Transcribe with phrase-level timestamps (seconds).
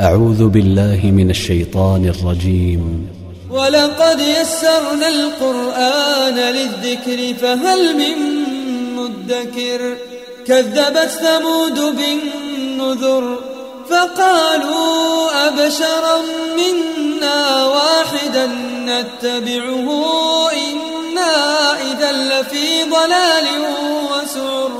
[0.00, 3.08] أعوذ بالله من الشيطان الرجيم.
[3.50, 8.16] ولقد يسرنا القرآن للذكر فهل من
[8.96, 9.96] مدكر؟
[10.46, 13.38] كذبت ثمود بالنذر
[13.90, 16.18] فقالوا أبشرا
[16.56, 18.46] منا واحدا
[18.84, 19.88] نتبعه
[20.52, 23.46] إنا إذا لفي ضلال
[24.12, 24.79] وسعر.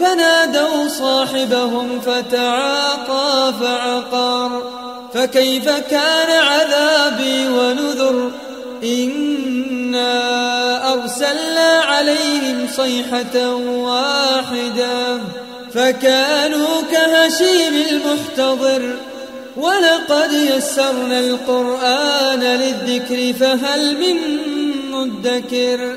[0.00, 4.62] فنادوا صاحبهم فتعاطى فعقر
[5.14, 8.30] فكيف كان عذابي ونذر
[8.84, 10.12] إنا
[10.92, 15.20] أرسلنا عليهم صيحة واحدة
[15.74, 18.96] فكانوا كهشيم المحتضر
[19.56, 24.16] ولقد يسرنا القرآن للذكر فهل من
[24.90, 25.96] مدكر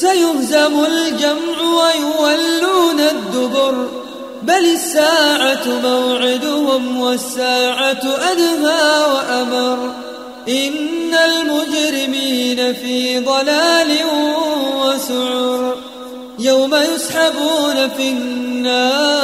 [0.00, 3.88] سيهزم الجمع ويولون الدبر
[4.42, 9.94] بل الساعة موعدهم والساعة أدهى وأمر.
[10.48, 13.98] إن المجرمين في ضلال
[14.76, 15.76] وسعر.
[16.38, 19.16] يوم يسحبون في النار.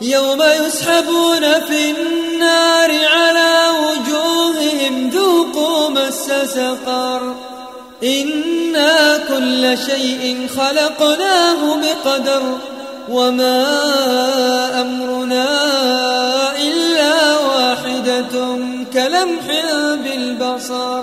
[0.00, 7.34] يوم يسحبون في النار على وجوههم ذوقوا مس سقر.
[8.02, 12.42] إنا كل شيء خلقناه بقدر
[13.08, 13.64] وما
[14.80, 15.48] أمرنا
[16.62, 18.58] إلا واحدة
[18.92, 19.46] كلمح
[20.04, 21.02] بالبصر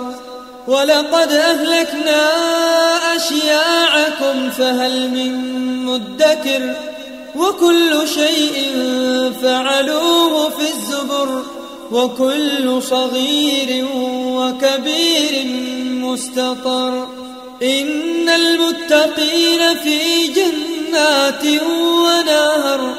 [0.68, 2.22] ولقد أهلكنا
[3.16, 5.32] أشياعكم فهل من
[5.84, 6.74] مدكر
[7.36, 8.72] وكل شيء
[9.42, 10.15] فعلوه
[11.92, 13.86] وكل صغير
[14.38, 15.46] وكبير
[15.90, 17.08] مستطر.
[17.62, 22.94] إن المتقين في جنات ونهر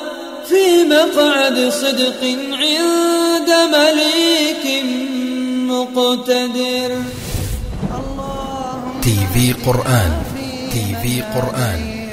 [0.49, 2.21] في مقعد صدق
[2.51, 4.83] عند مليك
[5.69, 7.01] مقتدر.
[9.01, 10.11] تي في قرآن
[10.73, 12.06] تي في قرآن.